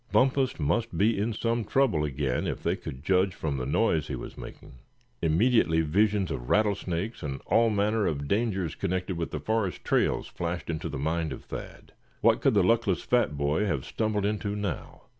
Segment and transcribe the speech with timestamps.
[0.11, 4.15] Bumpus must be in some trouble again, if they could judge from the noise he
[4.15, 4.79] was making.
[5.21, 10.71] Immediately visions of rattlesnakes, and all manner of dangers connected with the forest trails, flashed
[10.71, 11.91] into the mind of Thad.
[12.21, 15.01] What could the luckless fat boy have stumbled into now?